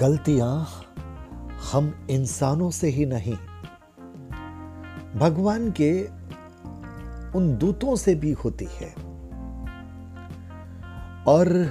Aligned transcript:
गलतियाँ 0.00 0.66
हम 1.72 2.06
इंसानों 2.10 2.70
से 2.70 2.88
ही 2.88 3.06
नहीं, 3.06 3.34
भगवान 5.20 5.70
के 5.80 5.90
उन 7.38 7.56
दूतों 7.56 7.96
से 7.96 8.14
भी 8.14 8.32
होती 8.32 8.68
है। 8.72 8.88
और 11.24 11.70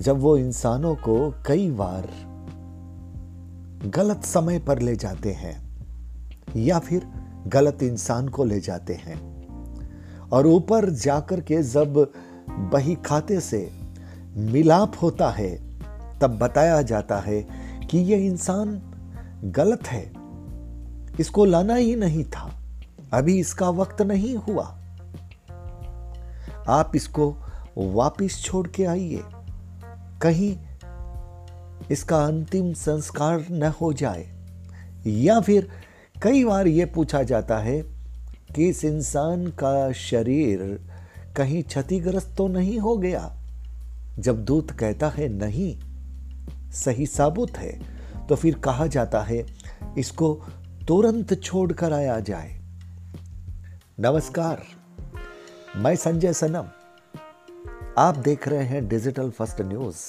जब 0.00 0.18
वो 0.18 0.36
इंसानों 0.36 0.94
को 0.94 1.34
कई 1.46 1.70
बार 1.70 2.08
गलत 3.86 4.24
समय 4.24 4.58
पर 4.58 4.78
ले 4.78 4.96
जाते 4.96 5.32
हैं, 5.32 5.56
या 6.56 6.78
फिर 6.78 7.06
गलत 7.46 7.82
इंसान 7.82 8.28
को 8.28 8.44
ले 8.44 8.60
जाते 8.60 8.94
हैं, 8.94 10.28
और 10.28 10.46
ऊपर 10.46 10.90
जाकर 10.90 11.40
के 11.40 11.62
जब 11.62 12.12
बही 12.72 12.94
खाते 12.94 13.40
से 13.40 13.70
मिलाप 14.36 14.92
होता 15.02 15.30
है 15.30 15.73
तब 16.20 16.38
बताया 16.38 16.82
जाता 16.82 17.18
है 17.18 17.46
कि 17.90 17.98
यह 17.98 18.26
इंसान 18.26 18.82
गलत 19.44 19.86
है। 19.86 20.12
इसको 21.20 21.44
लाना 21.44 21.74
ही 21.74 21.96
नहीं 21.96 22.24
था। 22.24 22.60
अभी 23.12 23.38
इसका 23.38 23.68
वक्त 23.68 24.02
नहीं 24.02 24.36
हुआ। 24.36 24.64
आप 26.68 26.92
इसको 26.94 27.36
वापिस 27.78 28.42
छोड़ 28.42 28.68
के 28.68 28.84
आइए। 28.84 29.22
कहीं 30.22 30.56
इसका 31.90 32.24
अंतिम 32.24 32.72
संस्कार 32.72 33.46
न 33.50 33.62
हो 33.80 33.92
जाए। 33.92 34.46
या 35.06 35.40
फिर 35.40 35.68
कई 36.22 36.44
बार 36.44 36.66
यह 36.66 36.92
पूछा 36.94 37.22
जाता 37.22 37.58
है 37.58 37.80
कि 38.54 38.68
इस 38.68 38.84
इंसान 38.84 39.46
का 39.46 39.92
शरीर 39.92 40.80
कहीं 41.36 41.62
क्षतिग्रस्त 41.62 42.34
तो 42.36 42.48
नहीं 42.48 42.78
हो 42.78 42.96
गया? 42.96 43.36
जब 44.18 44.44
दूत 44.44 44.70
कहता 44.70 45.08
है, 45.08 45.28
नहीं। 45.28 45.93
सही 46.74 47.06
साबुत 47.06 47.56
है 47.58 47.72
तो 48.26 48.36
फिर 48.36 48.58
कहा 48.58 48.86
जाता 48.86 49.20
है, 49.22 49.44
इसको 49.98 50.34
तुरंत 50.88 51.34
छोड़कर 51.42 51.92
आया 51.92 52.18
जाए। 52.20 52.50
नमस्कार, 54.00 54.62
मैं 55.76 55.94
संजय 55.96 56.32
सनम। 56.32 56.68
आप 57.98 58.16
देख 58.16 58.48
रहे 58.48 58.64
हैं 58.64 58.86
डिजिटल 58.88 59.30
फ़र्स्ट 59.30 59.60
न्यूज़। 59.62 60.02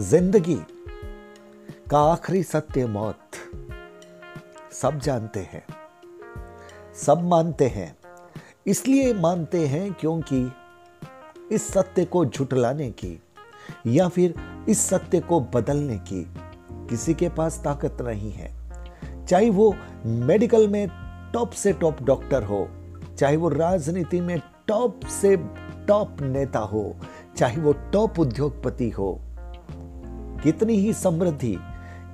ज़िंदगी 0.00 0.60
का 1.90 2.00
आखिरी 2.02 2.42
सत्य 2.42 2.86
मौत। 2.88 3.38
सब 4.72 4.98
जानते 4.98 5.40
हैं, 5.42 5.64
सब 6.96 7.22
मानते 7.24 7.68
हैं, 7.68 7.96
इसलिए 8.66 9.12
मानते 9.14 9.66
हैं 9.66 9.92
क्योंकि 9.92 10.50
इस 11.52 11.68
सत्य 11.68 12.04
को 12.04 12.24
झुटलाने 12.26 12.90
की 12.94 13.18
या 13.86 14.08
फिर 14.08 14.34
इस 14.68 14.80
सत्य 14.80 15.20
को 15.20 15.40
बदलने 15.40 15.98
की 15.98 16.26
किसी 16.90 17.14
के 17.14 17.28
पास 17.28 17.60
ताकत 17.64 17.96
नहीं 18.02 18.32
है। 18.32 18.50
चाहे 19.26 19.50
वो 19.50 19.74
मेडिकल 20.06 20.68
में 20.68 20.88
टॉप 21.32 21.50
से 21.50 21.72
टॉप 21.72 22.02
डॉक्टर 22.02 22.42
हो, 22.42 22.68
चाहे 23.18 23.36
वो 23.36 23.48
राजनीति 23.48 24.20
में 24.20 24.38
टॉप 24.68 25.00
से 25.06 25.36
टॉप 25.88 26.16
नेता 26.20 26.58
हो, 26.58 26.96
चाहे 27.36 27.60
वो 27.60 27.72
टॉप 27.72 28.18
उद्योगपति 28.18 28.90
हो, 28.90 29.20
कितनी 30.42 30.74
ही 30.74 30.92
समृद्धि, 30.92 31.56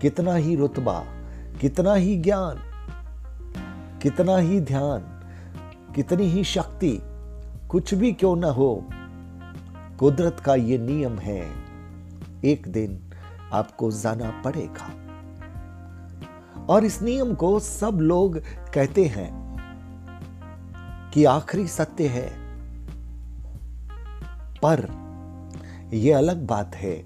कितना 0.03 0.35
ही 0.35 0.57
रुतबा, 0.57 1.05
कितना 1.61 1.95
ही 1.95 2.17
ज्ञान, 2.17 2.59
कितना 4.03 4.37
ही 4.37 4.61
ध्यान, 4.61 5.01
कितनी 5.95 6.25
ही 6.25 6.45
शक्ति, 6.45 6.99
कुछ 7.69 7.95
भी 7.95 8.13
क्यों 8.13 8.37
ना 8.37 8.51
हो, 8.51 8.89
कुदरत 9.99 10.41
का 10.41 10.55
ये 10.55 10.79
नियम 10.79 11.19
है 11.19 11.68
एक 12.45 12.69
दिन 12.69 13.11
आपको 13.53 13.91
जाना 13.91 14.43
पड़ेगा। 14.45 15.09
और 16.69 16.85
इस 16.85 17.03
नियम 17.03 17.35
को 17.35 17.61
सब 17.61 17.99
लोग 18.03 18.39
कहते 18.75 19.05
हैं 19.05 19.49
कि 21.15 21.25
आखिरी 21.25 21.69
सत्य 21.69 22.07
है। 22.07 22.49
पर 24.65 24.89
यह 25.95 26.19
अलग 26.19 26.47
बात 26.47 26.75
है 26.75 27.05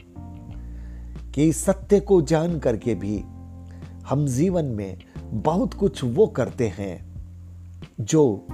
कि 1.35 1.53
सत्य 1.53 2.01
को 2.01 2.23
जान 2.23 2.59
करके 2.59 2.95
भी 2.95 3.19
हम 4.09 4.27
जीवन 4.27 4.65
में 4.65 4.99
बहुत 5.25 5.75
कुछ 5.75 6.05
वो 6.05 6.27
करते 6.27 6.69
हैं 6.69 7.13
जो 8.01 8.47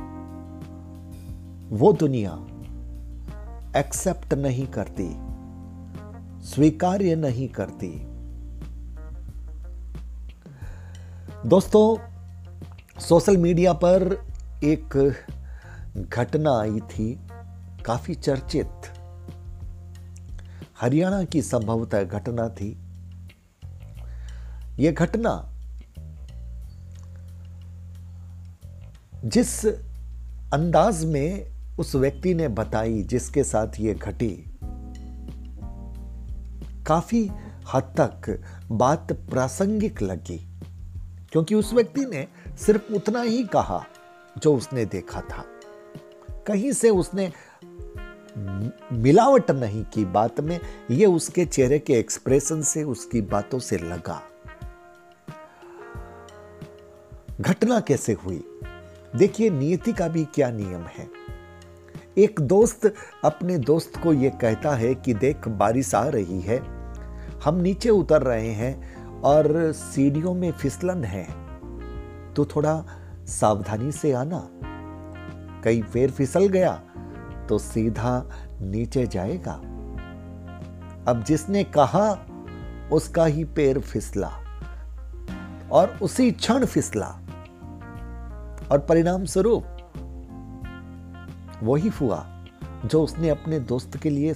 वो 1.76 1.92
दुनिया 1.92 2.32
एक्सेप्ट 3.81 4.34
नहीं 4.34 4.66
करती। 4.66 5.27
स्वीकार्य 6.43 7.16
नहीं 7.16 7.49
करती। 7.49 7.88
दोस्तों, 11.49 11.99
सोशल 13.00 13.37
मीडिया 13.37 13.72
पर 13.72 14.26
एक 14.65 15.16
घटना 15.97 16.60
आई 16.60 16.81
थी, 16.81 17.21
काफ़ी 17.87 18.15
चर्चित। 18.15 18.71
हरियाणा 20.81 21.25
की 21.25 21.43
संभवतः 21.43 22.03
घटना 22.03 22.49
थी। 22.49 22.78
यह 24.78 24.93
घटना 24.93 25.55
जिस 29.25 29.66
अंदाज 30.55 31.05
में 31.05 31.47
उस 31.78 31.94
व्यक्ति 31.94 32.34
ने 32.34 32.49
बताई, 32.49 33.03
जिसके 33.03 33.44
साथ 33.44 33.69
ये 33.81 33.94
घटी 33.94 34.47
काफ़ी 36.88 37.31
हद 37.75 37.94
तक 38.00 38.41
बात 38.71 39.12
प्रासंगिक 39.12 40.03
लगी, 40.03 40.38
क्योंकि 41.32 41.54
उस 41.54 41.72
व्यक्ति 41.72 42.04
ने 42.04 42.26
सिर्फ़ 42.56 42.93
उतना 42.93 43.22
ही 43.22 43.43
कहा 43.44 43.84
जो 44.38 44.54
उसने 44.54 44.84
देखा 44.84 45.21
था। 45.21 45.44
कहीं 46.47 46.72
से 46.72 46.91
उसने 46.91 47.32
मिलावट 48.93 49.50
नहीं 49.50 49.84
की 49.84 50.04
बात 50.04 50.41
में, 50.41 50.60
ये 50.91 51.06
उसके 51.06 51.44
चेहरे 51.44 51.78
के 51.78 51.93
एक्सप्रेशन 51.93 52.62
से, 52.62 52.84
उसकी 52.84 53.20
बातों 53.22 53.59
से 53.59 53.78
लगा। 53.78 54.22
घटना 57.41 57.81
कैसे 57.81 58.12
हुई? 58.12 58.43
देखिए, 59.16 59.50
नियति 59.50 59.93
का 59.93 60.09
भी 60.09 60.25
क्या 60.25 60.50
नियम 60.50 60.82
है। 60.82 61.09
एक 62.19 62.41
दोस्त 62.41 62.94
अपने 63.25 63.59
दोस्त 63.59 64.00
को 64.03 64.12
यह 64.12 64.31
कहता 64.31 64.75
है 64.75 64.94
कि 64.94 65.15
देख, 65.15 65.49
बारिश 65.49 65.94
आ 65.94 66.06
रही 66.09 66.41
है। 66.41 66.77
हम 67.44 67.54
नीचे 67.54 67.91
उतर 67.91 68.22
रहे 68.22 68.50
हैं 68.50 68.97
और 69.21 69.72
सीढ़ियों 69.72 70.34
में 70.34 70.53
फिसलन 70.53 71.04
है। 71.04 71.25
तो 72.34 72.44
थोड़ा 72.44 72.84
सावधानी 73.26 73.93
से 73.93 74.12
आना। 74.12 74.49
कई 75.65 75.82
पैर 75.82 76.10
फिसल 76.10 76.47
गया 76.47 76.72
तो 77.49 77.59
सीधा 77.59 78.31
नीचे 78.60 79.06
जाएगा। 79.06 79.53
अब 81.09 81.25
जिसने 81.26 81.65
कहा, 81.65 82.26
उसका 82.93 83.25
ही 83.25 83.44
पैर 83.44 83.78
फिसला 83.78 84.31
और 85.72 85.99
उसी 86.03 86.31
क्षण 86.31 86.65
फिसला। 86.66 87.19
और 88.72 88.78
परिणाम 88.78 89.25
स्वरूप 89.25 89.65
वही 91.62 91.88
हुआ 91.88 92.47
जो 92.84 93.03
उसने 93.03 93.28
अपने 93.28 93.60
दोस्त 93.60 93.97
के 93.97 94.10
लिए 94.10 94.34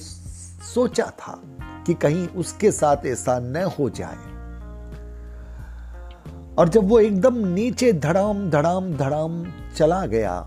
सोचा 0.74 1.12
था। 1.18 1.42
कि 1.86 1.94
कहीं 1.94 2.28
उसके 2.28 2.72
साथ 2.72 3.06
ऐसा 3.06 3.38
न 3.38 3.56
हो 3.78 3.90
जाए। 3.90 4.32
और 6.58 6.68
जब 6.68 6.88
वो 6.88 7.00
एकदम 7.00 7.36
नीचे 7.46 7.92
धड़ाम 7.92 8.50
धड़ाम 8.50 8.92
धड़ाम 8.92 9.44
चला 9.76 10.06
गया, 10.06 10.40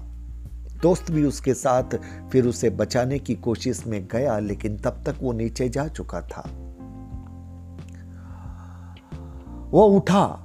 दोस्त 0.81 1.11
भी 1.11 1.23
उसके 1.23 1.53
साथ 1.53 1.83
फिर 2.31 2.47
उसे 2.47 2.69
बचाने 2.69 3.19
की 3.19 3.35
कोशिश 3.35 3.87
में 3.87 4.07
गया, 4.11 4.39
लेकिन 4.39 4.77
तब 4.77 5.03
तक 5.05 5.15
वो 5.21 5.33
नीचे 5.33 5.69
जा 5.69 5.87
चुका 5.87 6.21
था। 6.21 6.49
वो 9.71 9.85
उठा, 9.85 10.43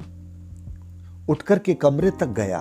उठकर 1.29 1.59
के 1.59 1.75
कमरे 1.75 2.11
तक 2.11 2.26
गया 2.26 2.61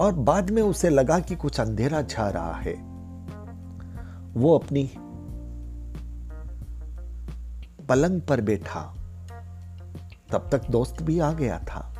और 0.00 0.12
बाद 0.12 0.50
में 0.50 0.62
उसे 0.62 0.90
लगा 0.90 1.18
कि 1.18 1.36
कुछ 1.36 1.60
अंधेरा 1.60 2.02
छा 2.02 2.28
रहा 2.28 2.52
है। 2.52 2.74
वो 4.34 4.58
अपनी 4.58 4.90
पलंग 7.88 8.20
पर 8.20 8.40
बैठा। 8.40 8.94
तब 10.32 10.48
तक 10.52 10.70
दोस्त 10.70 11.02
भी 11.02 11.18
आ 11.18 11.32
गया 11.32 11.58
था। 11.58 11.94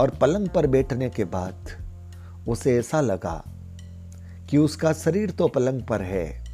और 0.00 0.10
पलंग 0.10 0.48
पर 0.48 0.66
बैठने 0.66 1.10
के 1.10 1.24
बाद 1.24 1.68
उसे 2.48 2.78
ऐसा 2.78 3.00
लगा 3.00 3.44
कि 4.50 4.58
उसका 4.58 4.92
शरीर 4.92 5.30
तो 5.30 5.48
पलंग 5.48 5.82
पर 5.82 6.02
है, 6.02 6.44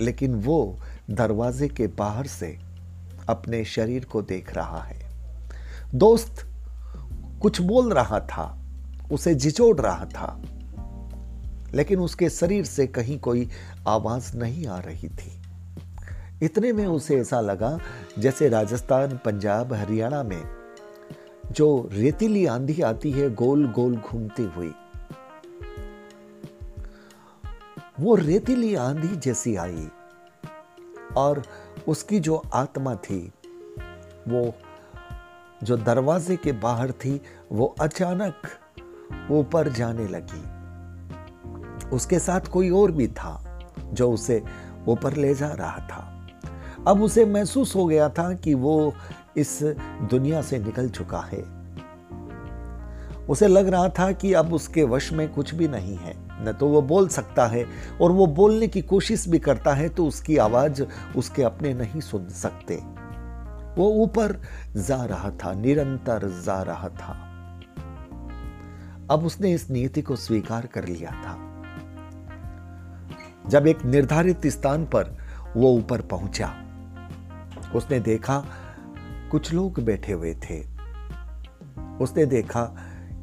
लेकिन 0.00 0.34
वो 0.34 0.78
दरवाजे 1.10 1.68
के 1.68 1.86
बाहर 1.86 2.26
से 2.26 2.58
अपने 3.28 3.64
शरीर 3.64 4.04
को 4.04 4.22
देख 4.22 4.54
रहा 4.54 4.82
है। 4.82 5.02
दोस्त 5.94 6.46
कुछ 7.42 7.60
बोल 7.60 7.92
रहा 7.92 8.20
था, 8.20 8.58
उसे 9.12 9.34
झिझोड़ 9.34 9.80
रहा 9.80 10.04
था, 10.04 10.42
लेकिन 11.74 11.98
उसके 11.98 12.30
शरीर 12.30 12.64
से 12.64 12.86
कहीं 12.86 13.18
कोई 13.18 13.48
आवाज़ 13.88 14.36
नहीं 14.36 14.66
आ 14.66 14.78
रही 14.78 15.08
थी। 15.08 15.39
इतने 16.42 16.72
में 16.72 16.86
उसे 16.86 17.20
ऐसा 17.20 17.40
लगा 17.40 17.78
जैसे 18.18 18.48
राजस्थान, 18.48 19.20
पंजाब, 19.24 19.72
हरियाणा 19.72 20.22
में, 20.22 20.42
जो 21.52 21.88
रेतीली 21.92 22.46
आंधी 22.46 22.82
आती 22.82 23.10
है, 23.10 23.34
गोल 23.34 23.68
गोल 23.68 23.96
घूमती 23.96 24.42
हुई। 24.42 24.74
वो 28.00 28.14
रेतीली 28.14 28.74
आंधी 28.74 29.16
जैसी 29.16 29.56
आई 29.56 29.88
और 31.16 31.42
उसकी 31.88 32.20
जो 32.20 32.42
आत्मा 32.54 32.94
थी, 32.94 33.32
वो 34.28 34.54
जो 35.62 35.76
दरवाजे 35.76 36.36
के 36.36 36.52
बाहर 36.52 36.92
थी, 36.92 37.20
वो 37.52 37.74
अचानक 37.80 38.34
ऊपर 39.30 39.68
जाने 39.68 40.08
लगी। 40.08 40.60
उसके 41.88 42.18
साथ 42.18 42.40
कोई 42.40 42.70
और 42.70 42.90
भी 42.90 43.08
था 43.08 43.60
जो 43.84 44.12
उसे 44.12 44.42
ऊपर 44.88 45.16
ले 45.16 45.34
जा 45.34 45.48
रहा 45.48 45.78
था। 45.78 46.19
अब 46.88 47.02
उसे 47.02 47.24
महसूस 47.24 47.74
हो 47.76 47.86
गया 47.86 48.08
था 48.08 48.34
कि 48.34 48.54
वो 48.54 48.94
इस 49.36 49.62
दुनिया 50.10 50.42
से 50.42 50.58
निकल 50.58 50.88
चुका 50.88 51.20
है। 51.20 51.42
उसे 53.26 53.48
लग 53.48 53.68
रहा 53.68 53.88
था 53.88 54.12
कि 54.12 54.32
अब 54.32 54.54
उसके 54.54 54.82
वश 54.82 55.12
में 55.12 55.28
कुछ 55.32 55.54
भी 55.54 55.68
नहीं 55.68 55.96
है। 55.96 56.14
न 56.44 56.52
तो 56.52 56.68
वो 56.68 56.82
बोल 56.82 57.08
सकता 57.08 57.46
है 57.46 57.66
और 58.02 58.12
वो 58.12 58.26
बोलने 58.26 58.68
की 58.68 58.82
कोशिश 58.82 59.28
भी 59.28 59.38
करता 59.38 59.74
है 59.74 59.88
तो 59.88 60.06
उसकी 60.06 60.36
आवाज़ 60.36 60.82
उसके 61.16 61.42
अपने 61.42 61.74
नहीं 61.74 62.00
सुन 62.00 62.28
सकते। 62.28 62.76
वो 63.76 63.88
ऊपर 63.90 64.40
जा 64.76 65.04
रहा 65.04 65.30
था, 65.30 65.52
निरंतर 65.52 66.42
जा 66.46 66.62
रहा 66.62 66.88
था। 66.88 67.12
अब 69.10 69.24
उसने 69.24 69.52
इस 69.52 69.70
नीति 69.70 70.02
को 70.02 70.16
स्वीकार 70.16 70.66
कर 70.66 70.88
लिया 70.88 71.10
था। 71.10 71.36
जब 73.48 73.66
एक 73.66 73.84
निर्धारित 73.84 74.46
स्थान 74.46 74.84
पर 74.84 75.16
वो 75.56 75.72
ऊपर 75.72 76.00
पहुँचा 76.00 76.54
उसने 77.74 78.00
देखा 78.00 78.44
कुछ 79.30 79.52
लोग 79.52 79.80
बैठे 79.80 80.12
हुए 80.12 80.34
थे। 80.34 80.60
उसने 82.00 82.26
देखा 82.26 82.64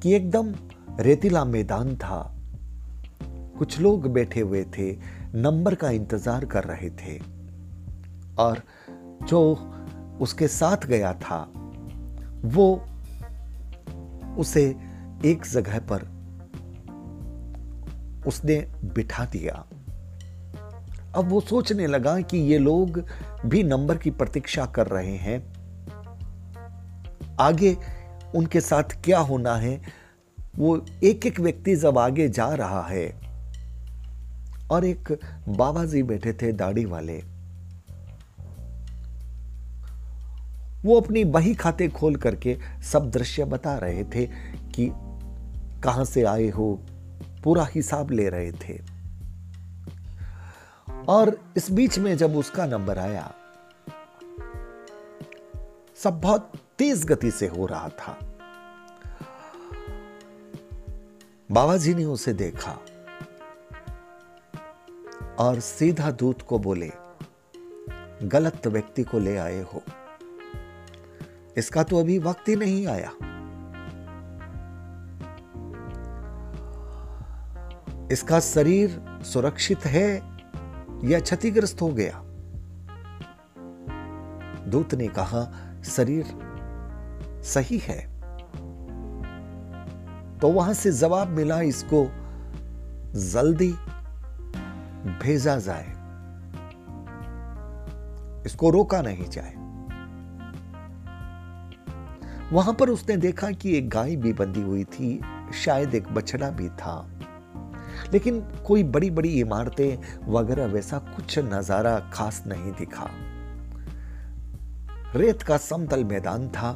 कि 0.04 0.14
एकदम 0.14 0.56
रेतीला 1.00 1.46
मैदान 1.46 1.96
था। 1.96 2.34
कुछ 3.58 3.80
लोग 3.80 4.14
बैठे 4.14 4.40
हुए 4.40 4.64
थे, 4.64 4.92
नंबर 5.36 5.76
का 5.76 5.90
इंतज़ार 5.90 6.46
कर 6.46 6.64
रहे 6.64 6.90
थे। 6.90 7.20
और 8.40 8.62
जो 9.28 9.72
उसके 10.22 10.48
साथ 10.48 10.86
गया 10.86 11.14
था, 11.14 11.52
वो 12.46 12.86
उसे 14.38 14.76
एक 15.26 15.46
जगह 15.46 15.80
पर 15.80 16.18
उसने 18.28 18.68
बिठा 18.84 19.26
दिया। 19.26 19.66
अब 21.18 21.30
वो 21.30 21.42
सोचने 21.42 21.88
लगा 21.88 22.22
कि 22.22 22.38
ये 22.38 22.58
लोग 22.58 23.04
भी 23.46 23.64
नंबर 23.64 23.98
की 23.98 24.12
प्रतीक्षा 24.12 24.66
कर 24.66 24.88
रहे 24.88 25.16
हैं। 25.16 25.54
आगे 27.40 27.78
उनके 28.36 28.62
साथ 28.62 28.84
क्या 28.84 29.20
होना 29.20 29.56
है? 29.56 29.82
वो 30.58 30.86
एक 31.04 31.26
एक 31.26 31.40
व्यक्ति 31.40 31.76
जब 31.76 31.98
आगे 31.98 32.30
जा 32.30 32.54
रहा 32.54 32.82
है 32.82 33.22
और 34.72 34.86
एक 34.86 35.20
बाबा 35.50 35.86
जी 35.86 36.04
बैठे 36.04 36.34
थे 36.34 36.52
दाढ़ी 36.52 36.86
वाले। 36.86 37.24
वो 40.86 41.02
अपनी 41.02 41.24
बही 41.24 41.54
खाते 41.54 41.88
खोल 41.88 42.16
करके 42.16 42.58
सब 42.84 43.12
दृश्य 43.12 43.46
बता 43.46 43.78
रहे 43.78 44.04
थे 44.04 44.26
कि 44.76 44.92
कहाँ 45.84 46.06
से 46.06 46.24
आए 46.24 46.50
हो? 46.50 46.86
पूरा 47.44 47.68
हिसाब 47.76 48.12
ले 48.12 48.30
रहे 48.30 48.52
थे। 48.52 48.97
और 51.08 51.40
इस 51.58 51.72
बीच 51.72 52.00
में 52.00 52.18
जब 52.18 52.36
उसका 52.36 52.66
नंबर 52.66 52.98
आया, 53.00 53.34
सब 55.96 56.22
बहुत 56.22 56.52
तेज 56.78 57.06
गति 57.06 57.32
से 57.32 57.48
हो 57.48 57.66
रहा 57.66 57.90
था। 57.90 58.20
बाबा 61.52 61.78
जी 61.78 61.94
ने 61.94 62.06
उसे 62.06 62.34
देखा 62.34 62.80
और 65.40 65.60
सीधा 65.60 66.12
दूत 66.12 66.42
को 66.42 66.60
बोले, 66.60 66.92
गलत 68.24 68.68
व्यक्ति 68.68 69.04
को 69.04 69.20
ले 69.20 69.38
आए 69.38 69.62
हो। 69.62 69.82
इसका 71.58 71.84
तो 71.84 72.00
अभी 72.00 72.20
वक्त 72.20 72.50
ही 72.50 72.56
नहीं 72.56 72.88
आया। 72.88 73.12
इसका 78.12 78.40
शरीर 78.40 79.02
सुरक्षित 79.24 79.86
है 79.86 80.37
या 81.04 81.20
क्षतिग्रस्त 81.20 81.82
हो 81.82 81.90
गया। 81.90 82.24
दूत 84.68 84.94
ने 84.96 85.08
कहा, 85.08 85.72
शरीर 85.84 86.26
सही 87.44 87.78
है। 87.78 88.18
तो 90.38 90.50
वहाँ 90.50 90.74
से 90.74 90.92
जवाब 90.92 91.28
मिला, 91.28 91.62
इसको 91.62 92.08
जल्दी 93.20 93.72
भेजा 95.24 95.58
जाए। 95.58 95.98
इसको 98.46 98.70
रोका 98.70 99.02
नहीं 99.02 99.26
जाए। 99.30 99.54
वहाँ 102.54 102.74
पर 102.74 102.90
उसने 102.90 103.18
देखा 103.18 103.52
कि 103.52 103.78
एक 103.78 103.90
गाय 103.90 104.16
भी 104.16 104.34
बंधी 104.34 104.62
हुई 104.62 104.84
थी, 104.84 105.22
शायद 105.66 105.96
एक 105.96 106.08
बछड़ा 106.08 106.50
भी 106.50 106.70
था। 106.70 107.17
लेकिन 108.14 108.40
कोई 108.68 108.84
बड़ी 108.86 109.10
बड़ी 109.12 109.30
इमारतें 109.40 110.32
वगैरह 110.32 110.66
वैसा 110.66 110.98
कुछ 111.16 111.38
नज़ारा 111.40 112.00
खास 112.14 112.44
नहीं 112.48 112.72
दिखा। 112.72 113.10
रेत 115.16 115.42
का 115.42 115.58
समतल 115.58 116.04
मैदान 116.04 116.48
था। 116.50 116.72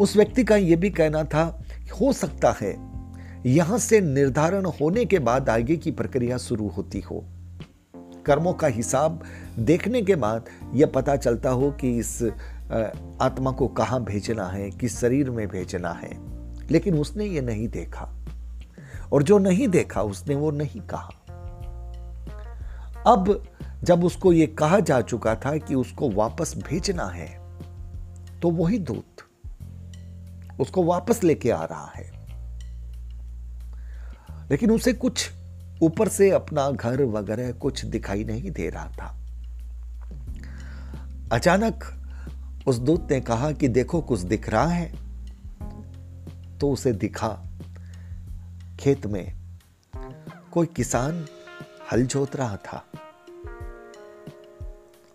उस 0.00 0.16
व्यक्ति 0.16 0.44
का 0.44 0.56
यह 0.56 0.76
भी 0.76 0.90
कहना 0.90 1.24
था 1.24 1.42
हो 2.00 2.12
सकता 2.12 2.54
है, 2.60 2.74
यहाँ 3.46 3.78
से 3.78 4.00
निर्धारण 4.00 4.64
होने 4.80 5.04
के 5.04 5.18
बाद 5.18 5.48
आगे 5.48 5.76
की 5.76 5.90
प्रक्रिया 5.90 6.38
शुरू 6.38 6.68
होती 6.68 7.00
हो। 7.00 7.24
कर्मों 8.26 8.52
का 8.52 8.66
हिसाब 8.66 9.22
देखने 9.58 10.02
के 10.02 10.14
बाद 10.16 10.44
यह 10.74 10.86
पता 10.86 11.16
चलता 11.16 11.50
हो 11.50 11.70
कि 11.70 11.96
इस 11.98 12.22
आत्मा 13.20 13.50
को 13.50 13.68
कहाँ 13.68 14.02
भेजना 14.04 14.46
है, 14.46 14.70
किस 14.70 14.98
शरीर 15.00 15.30
में 15.30 15.46
भेजना 15.48 15.92
है। 15.92 16.10
लेकिन 16.70 16.94
उसने 16.94 17.24
ये 17.24 17.40
नहीं 17.40 17.68
देखा। 17.68 18.04
और 19.12 19.22
जो 19.22 19.38
नहीं 19.38 19.68
देखा 19.68 20.02
उसने, 20.02 20.34
वो 20.34 20.50
नहीं 20.50 20.80
कहा। 20.80 21.10
अब 23.06 23.44
जब 23.82 24.04
उसको 24.04 24.32
ये 24.32 24.46
कहा 24.46 24.80
जा 24.80 25.00
चुका 25.00 25.34
था 25.34 25.56
कि 25.56 25.74
उसको 25.74 26.10
वापस 26.10 26.54
भेजना 26.56 27.06
है 27.06 27.28
तो 28.40 28.50
वही 28.50 28.78
दूत 28.78 29.06
उसको 30.60 30.84
वापस 30.84 31.24
लेके 31.24 31.50
आ 31.50 31.64
रहा 31.64 31.92
है। 31.96 32.10
लेकिन 34.50 34.70
उसे 34.70 34.92
कुछ 34.92 35.30
ऊपर 35.82 36.08
से 36.08 36.30
अपना 36.30 36.70
घर 36.70 37.04
वगैरह 37.04 37.52
कुछ 37.52 37.84
दिखाई 37.84 38.24
नहीं 38.24 38.50
दे 38.50 38.70
रहा 38.70 38.88
था। 38.88 39.16
अचानक 41.32 41.84
उस 42.66 42.78
दूत 42.78 43.08
ने 43.10 43.20
कहा 43.20 43.52
कि 43.52 43.68
देखो 43.68 44.00
कुछ 44.00 44.20
दिख 44.20 44.48
रहा 44.48 44.66
है 44.66 44.92
तो 46.58 46.70
उसे 46.70 46.92
दिखा 46.92 47.49
खेत 48.80 49.06
में 49.06 49.32
कोई 50.52 50.66
किसान 50.66 51.26
हल 51.92 52.06
जोत 52.06 52.36
रहा 52.36 52.56
था। 52.56 52.84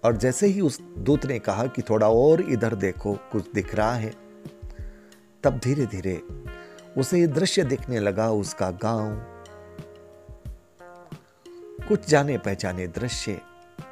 और 0.04 0.18
जैसे 0.18 0.48
ही 0.48 0.62
उस 0.62 0.82
दूत 0.82 1.26
ने 1.26 1.40
कहा 1.40 1.66
कि 1.66 1.82
थोड़ा 1.82 2.10
और 2.10 2.42
इधर 2.42 2.76
देखो, 2.76 3.14
कुछ 3.32 3.52
दिख 3.54 3.76
रहा 3.76 3.94
है, 3.94 4.14
तब 5.44 5.60
धीरे 5.64 5.86
धीरे 5.86 6.22
उसे 6.98 7.20
ये 7.20 7.28
दृश्य 7.28 7.64
दिखने 7.64 8.00
लगा, 8.00 8.30
उसका 8.32 8.72
गाँव। 8.72 9.26
कुछ 11.88 12.08
जाने 12.10 12.38
पहचाने 12.38 12.88
दृश्य 12.88 13.42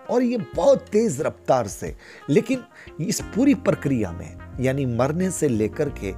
और 0.09 0.23
ये 0.23 0.37
बहुत 0.37 0.79
तेज 0.79 1.21
रफ्तार 1.21 1.67
से, 1.67 1.95
लेकिन 2.29 2.63
इस 2.99 3.21
पूरी 3.21 3.55
प्रक्रिया 3.55 4.11
में, 4.11 4.37
यानी 4.59 4.85
मरने 4.85 5.31
से 5.31 5.47
लेकर 5.47 5.89
के, 5.89 6.11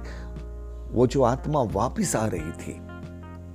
वो 0.94 1.06
जो 1.06 1.22
आत्मा 1.22 1.62
वापस 1.62 2.16
आ 2.16 2.26
रही 2.26 2.52
थी 2.52 2.85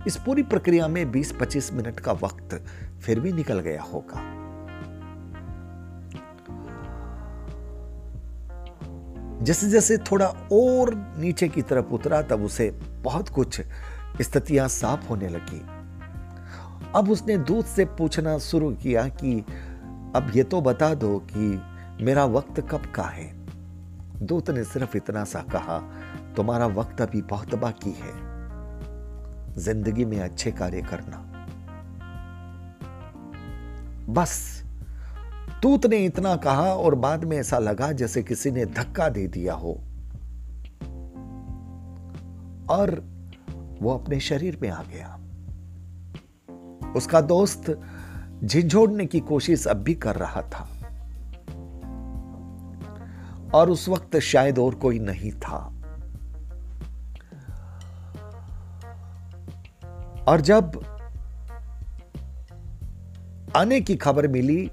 इस 0.08 0.18
पूरी 0.18 0.44
प्रक्रिया 0.44 0.88
में 0.88 1.12
20-25 1.12 1.74
मिनट 1.74 2.00
का 2.00 2.12
वक्त 2.12 2.66
फिर 3.02 3.20
भी 3.20 3.34
निकल 3.34 3.60
गया 3.60 3.82
होगा। 3.82 4.42
जैसे 9.44 9.70
जैसे 9.70 9.98
थोड़ा 9.98 10.26
और 10.54 11.14
नीचे 11.18 11.48
की 11.48 11.62
तरफ़ 11.62 11.86
उतरा, 11.86 12.22
तब 12.22 12.44
उसे 12.44 12.72
बहुत 13.02 13.30
कुछ 13.30 13.62
स्थितियाँ 14.22 14.68
साफ़ 14.68 15.08
होने 15.08 15.30
लगी। 15.30 15.62
अब 16.96 17.10
उसने 17.10 17.38
दूध 17.38 17.66
से 17.66 17.86
पूछना 17.86 18.38
शुरू 18.38 18.72
किया 18.72 19.08
कि, 19.08 19.46
अब 20.16 20.32
ये 20.36 20.44
तो 20.44 20.62
बता 20.62 20.94
दो 20.94 21.20
कि 21.20 21.62
मेरा 22.04 22.26
वक्त 22.26 22.68
कब 22.72 22.82
का 22.96 23.04
है? 23.04 23.34
दूत 24.22 24.50
ने 24.50 24.64
सिर्फ़ 24.64 24.98
इतना 24.98 25.24
सा 25.24 25.40
कहा, 25.40 25.80
तुम्हारा 26.36 26.66
वक्त 26.66 27.02
अभी 27.02 27.22
बहुत 27.22 27.56
बाकी 27.56 27.92
है। 27.92 28.31
ज़िंदगी 29.58 30.06
में 30.06 30.20
अच्छे 30.20 30.52
कार्य 30.52 30.82
करना। 30.82 31.28
बस, 34.10 34.64
तूत 35.64 35.86
ने 35.86 35.98
इतना 35.98 36.36
कहा 36.36 36.74
और 36.74 36.96
बाद 36.96 37.24
में 37.24 37.38
ऐसा 37.38 37.60
लगा 37.60 37.92
जैसे 37.92 38.24
किसी 38.24 38.52
ने 38.52 38.66
धक्का 38.66 39.10
दे 39.10 39.28
दिया 39.28 39.54
हो। 39.54 39.74
और 42.70 43.04
वो 43.82 43.98
अपने 43.98 44.20
शरीर 44.20 44.60
में 44.62 44.70
आ 44.70 44.84
गया। 44.84 45.18
उसका 46.96 47.22
दोस्त 47.22 47.80
झिझोड़ने 48.44 49.06
की 49.06 49.20
कोशिश 49.20 49.66
अब 49.68 49.78
भी 49.78 49.94
कर 49.94 50.16
रहा 50.16 50.42
था। 50.42 50.70
और 53.54 53.70
उस 53.70 53.90
वक्त 53.90 54.20
शायद 54.20 54.60
और 54.60 54.76
कोई 54.76 55.00
नहीं 55.00 55.32
था। 55.32 55.71
और 60.28 60.42
जब 60.42 60.84
आने 63.56 63.82
की 63.82 63.96
खबर 63.96 64.28
मिली, 64.28 64.72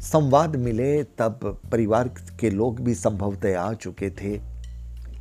संवाद 0.00 0.56
मिले, 0.56 1.02
तब 1.02 1.60
परिवार 1.72 2.08
के 2.08 2.50
लोग 2.50 2.80
भी 2.80 2.94
संभवतः 2.94 3.60
आ 3.60 3.72
चुके 3.72 4.10
थे। 4.10 4.40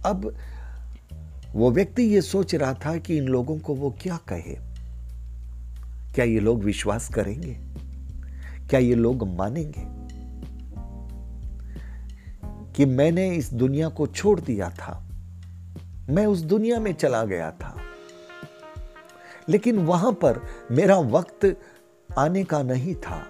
अब 0.06 0.36
वो 1.52 1.72
व्यक्ति 1.72 2.04
ये 2.04 2.22
सोच 2.22 2.56
रहा 2.56 2.74
था 2.74 2.98
कि 2.98 3.18
इन 3.18 3.24
लोगों 3.24 3.60
को 3.60 3.76
वो 3.76 3.96
क्या 4.02 4.18
कहे। 4.18 4.56
क्या 6.14 6.26
ये 6.26 6.40
लोग 6.40 6.64
विश्वास 6.64 7.10
करेंगे? 7.10 7.58
क्या 8.68 8.80
ये 8.80 8.96
लोग 8.96 9.28
मानेंगे 9.28 9.84
कि 12.74 12.86
मैंने 12.86 13.30
इस 13.30 13.54
दुनिया 13.54 13.90
को 13.90 14.08
छोड़ 14.08 14.40
दिया 14.40 14.70
था? 14.70 15.10
मैं 16.10 16.26
उस 16.26 16.42
दुनिया 16.42 16.80
में 16.80 16.94
चला 16.94 17.26
गया 17.26 17.52
था। 17.52 17.79
लेकिन 19.50 19.78
वहाँ 19.78 20.12
पर 20.12 20.42
मेरा 20.72 20.98
वक्त 20.98 21.58
आने 22.18 22.44
का 22.44 22.64
नहीं 22.64 22.96
था। 22.96 23.26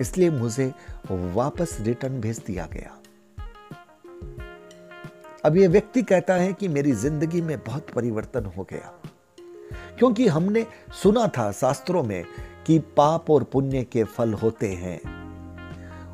इसलिए 0.00 0.30
मुझे 0.30 0.72
वापस 1.10 1.76
रिटर्न 1.80 2.20
भेज 2.20 2.38
दिया 2.46 2.68
गया। 2.72 2.98
अब 5.44 5.56
यह 5.56 5.68
व्यक्ति 5.68 6.02
कहता 6.02 6.34
है 6.34 6.52
कि 6.52 6.68
मेरी 6.68 6.92
ज़िंदगी 6.92 7.40
में 7.40 7.58
बहुत 7.58 7.90
परिवर्तन 7.90 8.44
हो 8.44 8.62
गया। 8.62 8.92
क्योंकि 9.98 10.26
हमने 10.28 10.66
सुना 11.02 11.26
था 11.26 11.52
शास्त्रों 11.52 12.02
में 12.02 12.24
कि 12.66 12.78
पाप 12.78 13.30
और 13.30 13.44
पुण्य 13.44 13.82
के 13.82 14.04
फल 14.04 14.32
होते 14.32 14.68
हैं। 14.68 15.00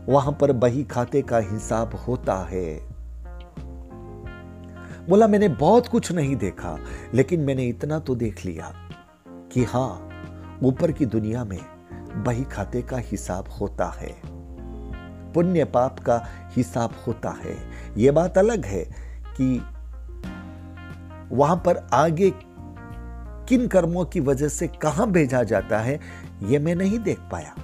वहाँ 0.07 0.37
पर 0.41 0.53
बही 0.53 0.85
खाते 0.85 1.23
का 1.23 1.39
हिसाब 1.39 1.95
होता 1.95 2.35
है। 2.51 2.91
बोला, 5.09 5.27
मैंने 5.27 5.49
बहुत 5.49 5.89
कुछ 5.89 6.13
नहीं 6.13 6.37
देखा, 6.37 6.79
लेकिन 7.15 7.41
मैंने 7.41 7.69
इतना 7.69 7.99
तो 7.99 8.15
देख 8.15 8.45
लिया। 8.45 8.90
कि 9.53 9.65
हाँ, 9.65 10.11
ऊपर 10.63 10.93
की 10.93 11.07
दुनिया 11.07 11.45
में 11.45 11.61
बही 12.25 12.45
खाते 12.45 12.83
का 12.83 12.97
हिसाब 12.97 13.49
होता 13.61 13.87
है। 13.87 14.21
पुण्य 15.33 15.65
पाप 15.65 15.99
का 15.99 16.27
हिसाब 16.53 16.91
होता 17.07 17.31
है। 17.31 17.57
यह 17.97 18.13
बात 18.13 18.39
अलग 18.39 18.65
है 18.65 18.85
कि 19.41 19.63
वहाँ 21.37 21.57
पर 21.57 21.89
आगे 21.93 22.33
किन 23.49 23.69
कर्मों 23.69 24.05
की 24.05 24.21
वजह 24.21 24.49
से 24.49 24.69
कहाँ 24.69 25.11
भेजा 25.11 25.43
जाता 25.43 25.79
है 25.79 26.01
यह 26.43 26.61
मैं 26.61 26.75
नहीं 26.75 26.99
देख 26.99 27.19
पाया। 27.33 27.55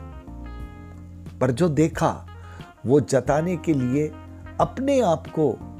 पर 1.40 1.50
जो 1.50 1.68
देखा, 1.68 2.26
वो 2.86 3.00
जताने 3.00 3.56
के 3.56 3.74
लिए 3.74 4.08
अपने 4.60 5.00
आप 5.00 5.26
को 5.26 5.75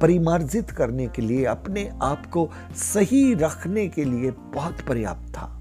परिमार्जित 0.00 0.70
करने 0.70 1.06
के 1.06 1.22
लिए, 1.22 1.44
अपने 1.44 1.90
आप 2.02 2.26
को 2.26 2.50
सही 2.74 3.34
रखने 3.34 3.88
के 3.88 4.04
लिए 4.04 4.30
बहुत 4.30 4.80
पर्याप्त 4.80 5.28
था। 5.28 5.56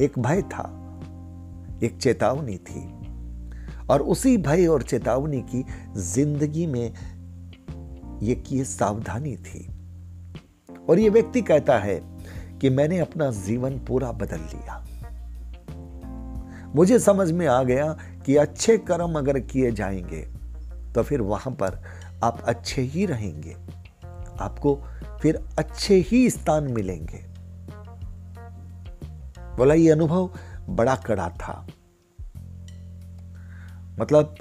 एक 0.00 0.18
भय 0.18 0.42
था, 0.42 0.64
एक 1.82 1.98
चेतावनी 2.02 2.56
थी। 2.56 2.98
और 3.90 4.02
उसी 4.02 4.36
भय 4.36 4.66
और 4.66 4.82
चेतावनी 4.82 5.40
की 5.40 5.64
ज़िंदगी 5.96 6.66
में 6.66 6.92
ये 8.22 8.34
की 8.34 8.64
सावधानी 8.64 9.36
थी। 9.36 9.68
और 10.88 10.98
ये 10.98 11.08
व्यक्ति 11.08 11.42
कहता 11.42 11.78
है 11.78 12.02
कि 12.60 12.70
मैंने 12.70 12.98
अपना 12.98 13.30
जीवन 13.30 13.78
पूरा 13.78 14.12
बदल 14.12 14.40
लिया। 14.40 14.84
मुझे 16.74 16.98
समझ 16.98 17.32
में 17.32 17.46
आ 17.46 17.62
गया 17.62 17.96
कि 18.26 18.36
अच्छे 18.36 18.78
कर्म 18.78 19.18
अगर 19.18 19.38
किए 19.38 19.70
जाएँगे 19.72 20.28
तो 20.94 21.02
फिर 21.02 21.20
वहाँ 21.20 21.54
पर 21.54 21.82
आप 22.24 22.40
अच्छे 22.40 22.82
ही 22.82 23.06
रहेंगे। 23.06 23.56
आपको 24.40 24.84
फिर 25.22 25.44
अच्छे 25.58 25.94
ही 25.94 26.30
स्थान 26.30 26.64
मिलेंगे। 26.64 27.26
बोला 29.56 29.74
ये 29.74 29.90
अनुभव 29.90 30.30
बड़ा 30.68 30.96
कड़ा 30.96 31.28
था। 31.28 31.66
मतलब 34.00 34.36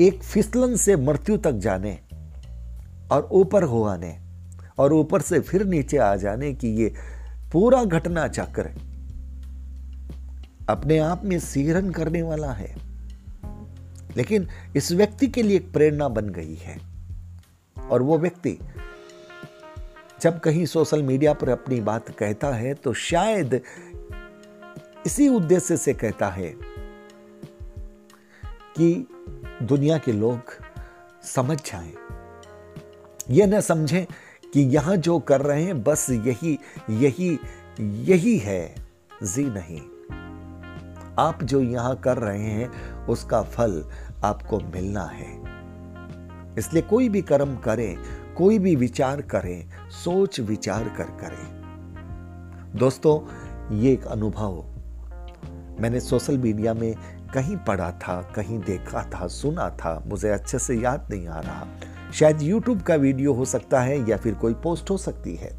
एक 0.00 0.22
फिसलन 0.22 0.76
से 0.76 0.96
मृत्यु 0.96 1.36
तक 1.36 1.52
जाने 1.52 1.98
और 3.12 3.28
ऊपर 3.32 3.62
हो 3.62 3.84
आने 3.84 4.18
और 4.78 4.92
ऊपर 4.92 5.20
से 5.20 5.40
फिर 5.40 5.66
नीचे 5.66 5.96
आ 5.96 6.16
जाने 6.16 6.54
की 6.54 6.68
ये 6.68 6.94
पूरा 7.52 7.84
घटना 7.84 8.28
चक्र 8.28 8.70
अपने 10.68 10.98
आप 10.98 11.24
में 11.24 11.40
सीरन 11.40 11.90
करने 11.90 12.22
वाला 12.22 12.52
है। 12.52 12.76
लेकिन 14.16 14.48
इस 14.76 14.92
व्यक्ति 14.92 15.26
के 15.26 15.42
लिए 15.42 15.56
एक 15.56 15.72
प्रेरणा 15.72 16.08
बन 16.08 16.28
गई 16.28 16.54
है। 16.54 16.95
और 17.90 18.02
वो 18.02 18.18
व्यक्ति 18.18 18.58
जब 20.20 20.40
कहीं 20.40 20.66
सोशल 20.66 21.02
मीडिया 21.02 21.32
पर 21.32 21.48
अपनी 21.48 21.80
बात 21.80 22.10
कहता 22.10 22.48
है 22.48 22.74
तो 22.74 22.92
शायद 22.92 23.60
इसी 25.06 25.28
उद्देश्य 25.28 25.76
से 25.76 25.94
कहता 25.94 26.28
है 26.28 26.54
कि 28.76 29.08
दुनिया 29.62 29.98
के 29.98 30.12
लोग 30.12 30.40
समझ 31.24 31.58
जाएँ। 31.58 31.92
यह 33.30 33.46
न 33.46 33.60
समझें 33.60 34.06
कि 34.52 34.60
यहाँ 34.60 34.96
जो 34.96 35.18
कर 35.18 35.40
रहे 35.40 35.62
हैं, 35.62 35.82
बस 35.82 36.10
यही 36.10 36.58
यही 36.90 37.38
यही 37.80 38.38
है। 38.38 38.74
जी 39.22 39.44
नहीं। 39.44 39.80
आप 41.18 41.42
जो 41.42 41.60
यहाँ 41.60 41.96
कर 41.96 42.16
रहे 42.16 42.42
हैं, 42.42 42.92
उसका 43.06 43.42
फल 43.42 43.84
आपको 44.24 44.60
मिलना 44.60 45.04
है। 45.04 45.45
इसलिए 46.58 46.82
कोई 46.82 47.08
भी 47.08 47.22
कर्म 47.22 47.56
करें, 47.56 47.98
कोई 48.36 48.58
भी 48.58 48.76
विचार 48.76 49.20
करें, 49.20 49.68
सोच 49.90 50.40
विचार 50.40 50.84
कर 50.88 51.04
करें। 51.04 52.76
दोस्तों, 52.76 53.20
ये 53.76 53.92
एक 53.92 54.04
अनुभव। 54.04 54.64
मैंने 55.80 56.00
सोशल 56.00 56.38
मीडिया 56.38 56.74
में 56.74 56.94
कहीं 57.34 57.56
पढ़ा 57.56 57.90
था, 57.92 58.22
कहीं 58.22 58.58
देखा 58.58 59.02
था, 59.02 59.26
सुना 59.26 59.70
था, 59.70 60.02
मुझे 60.06 60.28
अच्छे 60.28 60.58
से 60.58 60.74
याद 60.74 61.08
नहीं 61.10 61.28
आ 61.28 61.40
रहा। 61.40 61.66
शायद 62.14 62.42
यूट्यूब 62.42 62.82
का 62.82 62.94
वीडियो 62.94 63.32
हो 63.32 63.44
सकता 63.44 63.80
है 63.80 64.10
या 64.10 64.16
फिर 64.16 64.34
कोई 64.34 64.54
पोस्ट 64.54 64.90
हो 64.90 64.96
सकती 64.96 65.34
है। 65.36 65.50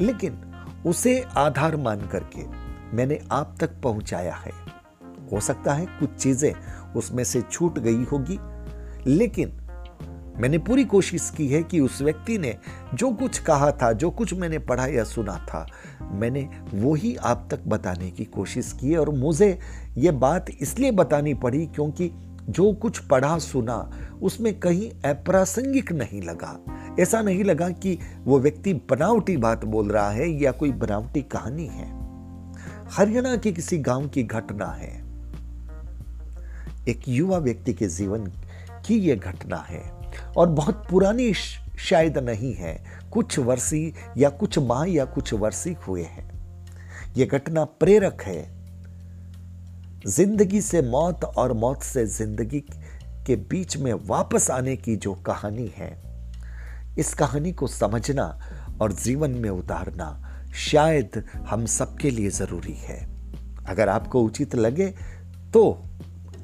लेकिन 0.00 0.40
उसे 0.86 1.24
आधार 1.36 1.76
मान 1.76 2.00
करके 2.06 2.46
मैंने 2.96 3.20
आप 3.32 3.56
तक 3.60 3.80
पहुँचाया 3.82 4.34
है। 4.34 4.52
हो 5.32 5.40
सकता 5.40 5.74
है 5.74 5.86
कुछ 5.86 6.14
चीज़ें 6.14 6.52
उसमें 6.96 7.24
से 7.24 7.42
छूट 7.42 7.78
गई 7.78 8.04
होगी, 8.04 8.38
लेकिन 9.06 9.59
मैंने 10.40 10.58
पूरी 10.58 10.84
कोशिश 10.84 11.32
की 11.36 11.48
है 11.48 11.62
कि 11.62 11.80
उस 11.80 12.02
व्यक्ति 12.02 12.38
ने 12.38 12.56
जो 12.94 13.10
कुछ 13.10 13.38
कहा 13.38 13.70
था, 13.70 13.92
जो 13.92 14.10
कुछ 14.10 14.34
मैंने 14.34 14.58
पढ़ा 14.58 14.86
या 14.86 15.04
सुना 15.04 15.46
था, 15.46 15.66
मैंने 16.02 16.48
वो 16.74 16.94
ही 16.94 17.16
आप 17.16 17.48
तक 17.50 17.60
बताने 17.66 18.10
की 18.10 18.24
कोशिश 18.24 18.72
की 18.72 18.96
और 18.96 19.10
मुझे 19.10 19.58
ये 19.98 20.10
बात 20.10 20.46
इसलिए 20.60 20.90
बतानी 20.90 21.34
पड़ी 21.34 21.66
क्योंकि 21.66 22.10
जो 22.48 22.72
कुछ 22.72 22.98
पढ़ा, 22.98 23.38
सुना, 23.38 23.90
उसमें 24.22 24.60
कहीं 24.60 24.90
अप्रासंगिक 24.90 25.92
नहीं 25.92 26.22
लगा। 26.22 26.64
ऐसा 27.00 27.22
नहीं 27.22 27.44
लगा 27.44 27.70
कि 27.70 27.98
वो 28.24 28.38
व्यक्ति 28.38 28.74
बनावटी 28.74 29.36
बात 29.36 29.64
बोल 29.64 29.88
रहा 29.88 30.10
है 30.10 30.28
या 30.28 30.52
कोई 30.52 30.72
बनावटी 30.72 31.22
कहानी 31.22 31.66
है। 31.66 32.00
हरियाणा 32.90 33.36
के 33.36 33.52
किसी 33.52 33.78
गाँव 33.78 34.08
की 34.08 34.22
घटना 34.22 34.66
है। 34.66 35.04
एक 36.88 37.08
युवा 37.08 37.38
व्यक्ति 37.38 37.74
के 37.74 37.86
जीवन 37.86 38.32
की 38.86 38.98
यह 38.98 39.14
घटना 39.14 39.56
है। 39.56 39.99
और 40.36 40.48
बहुत 40.50 40.86
पुरानी 40.90 41.32
शायद 41.34 42.18
नहीं 42.20 42.54
है। 42.54 42.76
कुछ 43.12 43.38
वर्षी 43.38 43.92
या 44.18 44.28
कुछ 44.30 44.58
माह 44.58 44.84
या 44.84 45.04
कुछ 45.06 45.32
वर्षी 45.34 45.76
हुए 45.86 46.02
हैं। 46.02 46.28
यह 47.16 47.26
घटना 47.26 47.64
प्रेरक 47.64 48.22
है। 48.22 48.42
ज़िंदगी 50.06 50.60
से 50.60 50.82
मौत 50.82 51.24
और 51.26 51.52
मौत 51.52 51.82
से 51.82 52.06
ज़िंदगी 52.08 52.60
के 53.26 53.36
बीच 53.36 53.76
में 53.76 53.92
वापस 54.06 54.50
आने 54.50 54.76
की 54.76 54.96
जो 54.96 55.12
कहानी 55.26 55.70
है, 55.76 55.90
इस 56.98 57.12
कहानी 57.14 57.52
को 57.52 57.66
समझना 57.66 58.24
और 58.82 58.92
जीवन 58.94 59.30
में 59.32 59.50
उतारना 59.50 60.08
शायद 60.60 61.22
हम 61.48 61.66
सबके 61.68 62.10
लिए 62.10 62.30
ज़रूरी 62.30 62.74
है। 62.74 62.98
अगर 63.68 63.88
आपको 63.88 64.22
उचित 64.22 64.54
लगे 64.54 64.86
तो 65.52 65.62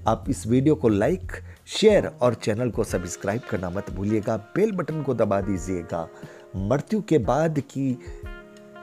आप 0.08 0.24
इस 0.28 0.46
वीडियो 0.46 0.74
को 0.74 0.88
लाइक 0.88 1.32
शेयर 1.68 2.06
और 2.06 2.34
चैनल 2.34 2.70
को 2.70 2.84
सब्सक्राइब 2.84 3.40
करना 3.50 3.70
मत 3.70 3.90
भूलिएगा। 3.90 4.36
बेल 4.36 4.72
बटन 4.72 5.02
को 5.02 5.14
दबा 5.14 5.40
दीजिएगा। 5.40 6.08
मृत्यु 6.56 7.02
के 7.02 7.18
बाद 7.18 7.58
की 7.60 7.98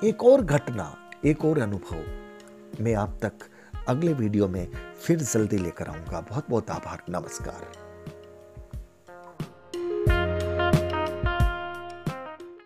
एक 0.04 0.24
और 0.24 0.42
घटना, 0.42 0.96
एक 1.26 1.46
और 1.46 1.60
अनुभव 1.60 2.84
मैं 2.84 2.96
आप 2.96 3.20
तक 3.26 3.32
अगले 3.88 4.14
वीडियो 4.14 4.48
में 4.48 4.68
फिर 5.06 5.20
जल्दी 5.20 5.58
लेकर 5.58 5.88
आऊँगा। 5.88 6.22
बहुत 6.22 6.50
बहुत 6.50 6.70
आभार। 6.70 7.04
नमस्कार। 7.10 7.83